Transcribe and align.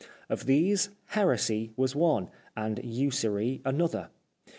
Of 0.31 0.47
these 0.47 0.89
heresy 1.09 1.73
was 1.77 1.95
one, 1.95 2.29
and 2.57 2.83
usury 2.83 3.61
another. 3.63 4.09